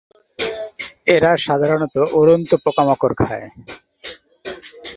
এরা 1.07 1.31
সাধারণত 1.37 1.95
উড়ন্ত 2.19 2.51
পোকামাকড় 2.63 3.15
খায়। 3.19 3.47